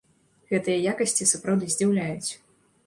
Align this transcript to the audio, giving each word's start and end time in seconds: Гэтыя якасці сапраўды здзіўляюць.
Гэтыя 0.53 0.77
якасці 0.93 1.29
сапраўды 1.33 1.65
здзіўляюць. 1.77 2.31